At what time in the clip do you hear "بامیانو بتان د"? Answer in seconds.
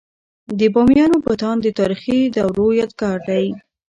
0.73-1.67